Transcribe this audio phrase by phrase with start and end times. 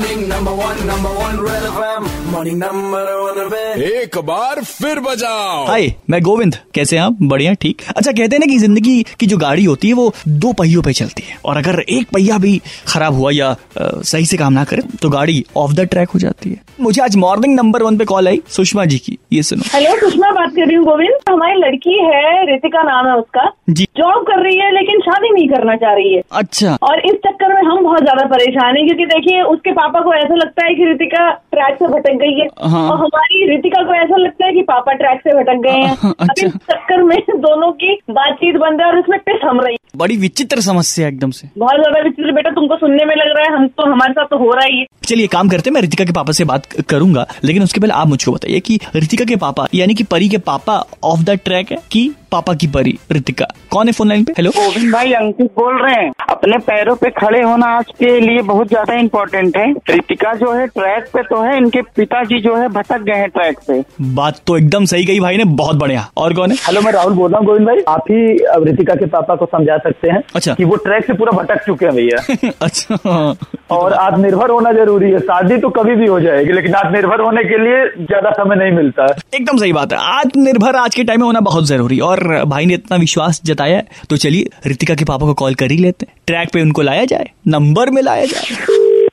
[0.00, 2.04] morning, number one, number one, Red FM.
[2.32, 7.16] Morning, number one, Red एक बार फिर बजाओ। हाय मैं गोविंद। कैसे हैं आप?
[7.22, 10.12] बढ़िया ठीक। अच्छा कहते हैं ना कि ज़िंदगी की जो गाड़ी होती है वो
[10.44, 14.26] दो पहियों पे चलती है। और अगर एक पहिया भी खराब हुआ या अ, सही
[14.26, 17.54] से काम ना करे तो गाड़ी ऑफ़ द ट्रैक हो जाती है। मुझे आज मॉर्निंग
[17.56, 20.76] नंबर वन पे कॉल आई सुषमा जी की। ये सुनो। हेलो सुषमा बात कर रही
[20.76, 25.00] हूँ गोविंद। हमारी लड़की है रितिका नाम है उसका। जी। जॉब कर रही है लेकिन
[25.00, 28.76] शादी नहीं करना चाह रही है। अच्छा। और इस चक्कर में हम बहुत ज़्यादा परेशान
[28.76, 32.38] है क्योंकि देखिए उसके पापा को ऐसा लगता है कि रितिका ट्रैक से भटक गई
[32.40, 35.78] है। हाँ। और हमारी रितिका को ऐसा लगता है कि पापा ट्रैक से भटक गए
[35.78, 39.60] हैं। हाँ, अच्छा। चक्कर में दोनों की बातचीत बन बंद है और उसमें टिस हम
[39.60, 43.36] रही है। बड़ी विचित्र समस्या एकदम से। बहुत ज़्यादा विचित्र बेटा तुमको सुनने में लग
[43.36, 45.74] रहा है हम तो हमारे साथ तो हो रहा ही है चलिए काम करते हैं
[45.74, 49.24] मैं रितिका के पापा से बात करूँगा लेकिन उसके पहले आप मुझको बताइए की रितिका
[49.24, 52.98] के पापा यानी की परी के पापा ऑफ़ द ट्रैक है की पापा की परी
[53.12, 53.46] रितिका?
[53.70, 54.32] कौन है फ़ोन लाइन पे?
[54.32, 58.42] हेलो गोविंद भाई अंकित बोल रहे हैं। अपने पैरों पे खड़े होना आज के लिए
[58.42, 62.68] बहुत ज़्यादा इम्पोर्टेंट है। रितिका जो है ट्रैक पे तो है इनके पिताजी जो है
[62.68, 63.80] भटक गए हैं ट्रैक पे।
[64.14, 66.56] बात तो एकदम सही कही भाई ने बहुत बढ़िया। और कौन है?
[66.58, 69.46] हेलो मैं राहुल बोल रहा हूँ गोविंद भाई। आप ही अब रितिका के पापा को
[69.46, 73.34] समझा सकते हैं अच्छा। कि वो ट्रैक से पूरा भटक चुके हैं भैया। अच्छा।
[73.70, 77.58] और आत्मनिर्भर होना ज़रूरी है। शादी तो कभी भी हो जाएगी लेकिन आत्मनिर्भर होने के
[77.64, 81.26] लिए ज़्यादा समय नहीं मिलता। है एकदम सही बात है। आत्मनिर्भर आज के टाइम में
[81.26, 85.26] होना बहुत ज़रूरी। है और भाई ने इतना विश्वास जताया तो चलिए रितिका के पापा
[85.26, 89.08] को कॉल कर ही लेते हैं। ट्रैक पे उनको लाया जाए नंबर में लाया जाए।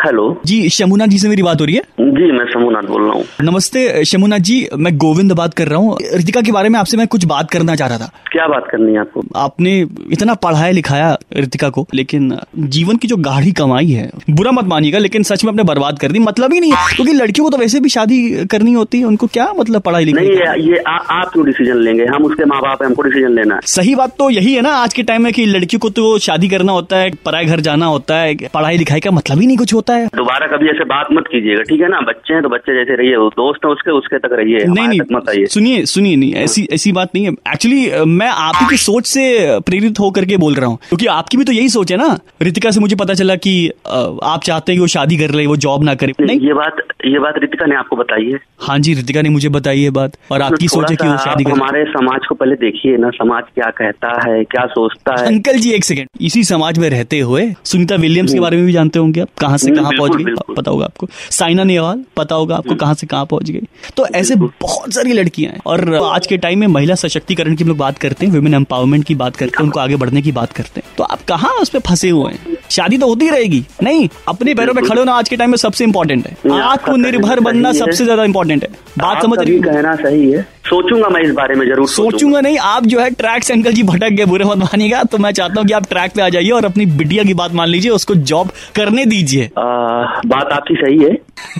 [0.00, 1.82] हेलो। जी शमुना जी से मेरी बात हो रही है?
[2.00, 5.96] जी मैं समूनाथ बोल रहा हूँ। नमस्ते शमुना जी मैं गोविंद बात कर रहा हूँ।
[6.14, 8.92] रितिका के बारे में आपसे मैं कुछ बात करना चाह रहा था। क्या बात करनी
[8.92, 9.22] है आपको?
[9.36, 9.76] आपने
[10.12, 14.98] इतना पढ़ाया लिखाया रितिका को लेकिन जीवन की जो गाढ़ी कमाई है बुरा मत मानिएगा
[14.98, 17.58] लेकिन सच में आपने बर्बाद कर दी। मतलब ही नहीं है क्योंकि लड़कियों को तो
[17.58, 20.96] वैसे भी शादी करनी होती है उनको क्या मतलब पढ़ाई नहीं लिखाई ये, ये आ,
[20.96, 22.04] आप क्यों डिसीज़न लेंगे?
[22.06, 24.74] हम उसके माँ बाप हैं हमको डिसीज़न लेना है। सही बात तो यही है ना
[24.76, 27.86] आज के टाइम में की लड़कियों को तो शादी करना होता है पराए घर जाना
[27.88, 31.08] होता है पढ़ाई लिखाई का मतलब ही नहीं कुछ होता। है। दोबारा कभी ऐसे बात
[31.12, 32.00] मत कीजिएगा ठीक है ना?
[32.08, 35.00] बच्चे हैं तो बच्चे जैसे रहिए वो दोस्त है उसके उसके तक रहिए नहीं नहीं
[35.28, 39.06] आइए। सुनिए सुनिए नहीं ऐसी ऐसी बात नहीं है। एक्चुअली मैं आप ही की सोच
[39.06, 39.24] से
[39.66, 42.18] प्रेरित होकर के बोल रहा हूँ क्योंकि आपकी भी तो यही सोच है ना?
[42.42, 43.54] रितिका से मुझे पता चला कि
[43.88, 46.82] आप चाहते हैं कि वो शादी कर ले वो जॉब ना करे। नहीं ये बात
[47.06, 50.16] ये बात रितिका ने आपको बताई है। हाँ जी रितिका ने मुझे बताई है बात
[50.32, 53.44] और आपकी सोच है कि वो शादी करे। हमारे समाज को पहले देखिए ना समाज
[53.54, 57.48] क्या कहता है क्या सोचता है। अंकल जी एक सेकंड इसी समाज में रहते हुए
[57.64, 60.54] सुनीता विलियम्स के बारे में भी जानते होंगे आप कहाँ से हम्म, कहाँ पहुँच गई?
[60.54, 63.60] पता होगा आपको। साइना नेहवाल पता होगा आपको कहाँ से कहाँ पहुँच गई।
[63.96, 67.68] तो ऐसे बहुत सारी लड़कियाँ हैं। और आज के टाइम में महिला सशक्तिकरण की हम
[67.68, 70.52] लोग बात करते हैं वुमेन एम्पावरमेंट की बात करते हैं उनको आगे बढ़ने की बात
[70.52, 72.49] करते हैं। तो आप कहाँ उस पर फंसे हुए हैं?
[72.70, 75.84] शादी तो होती रहेगी। नहीं अपने पैरों पे खड़े होना आज के टाइम में सबसे
[75.84, 81.08] इंपॉर्टेंट है। आत्मनिर्भर बनना सबसे ज़्यादा इंपॉर्टेंट है। बात समझ रही कहना सही है। सोचूँगा
[81.08, 84.10] मैं इस बारे में ज़रूर सोचूँगा। नहीं आप जो है ट्रैक से अंकल जी भटक
[84.10, 86.64] गए बुरे मत मानिएगा। तो मैं चाहता हूँ कि आप ट्रैक पे आ जाइए और
[86.64, 91.14] अपनी बिटिया की बात मान लीजिए उसको जॉब करने दीजिए। बात आपकी सही है।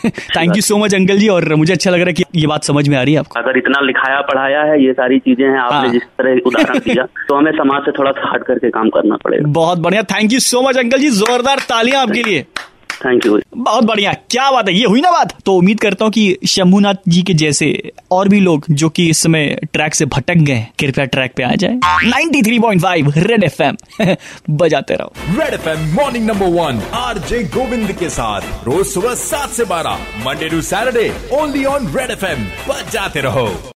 [0.06, 2.64] Thank you so much uncle ji और मुझे अच्छा लग रहा है कि ये बात
[2.64, 5.58] समझ में आ रही है आपको। अगर इतना लिखाया पढ़ाया है ये सारी चीज़ें हैं
[5.58, 8.88] आपने हाँ। जिस तरह उदाहरण दिया तो हमें समाज से थोड़ा सा हट करके काम
[8.90, 12.46] करना पड़ेगा। बहुत बढ़िया। Thank you so much uncle ji जोरदार तालियाँ आपके लिए।
[13.04, 14.74] थैंक यू बहुत बढ़िया। क्या बात है?
[14.74, 15.32] ये हुई ना बात?
[15.46, 19.22] तो उम्मीद करता हूँ कि शंभुनाथ जी के जैसे और भी लोग जो कि इस
[19.22, 23.76] समय ट्रैक से भटक गए कृपया ट्रैक पे आ जाए। 93.5 रेड एफएम
[24.50, 29.50] बजाते रहो। Red FM morning number one R J Govind के साथ। रोज सुबह सात
[29.50, 33.48] से बारह Monday to Saturday only on Red FM बजाते रहो।